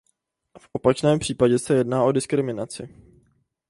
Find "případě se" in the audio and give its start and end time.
1.19-1.73